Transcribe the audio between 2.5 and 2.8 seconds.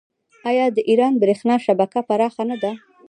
ده؟